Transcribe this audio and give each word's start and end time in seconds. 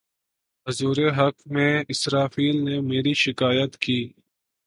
حضور 0.67 0.97
حق 1.17 1.37
میں 1.45 1.83
اسرافیل 1.89 2.63
نے 2.65 2.79
میری 2.81 3.13
شکایت 3.13 3.77
کی 3.77 3.99